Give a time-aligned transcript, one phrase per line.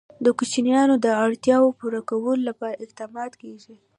[0.23, 3.75] د کوچیانو د اړتیاوو پوره کولو لپاره اقدامات کېږي.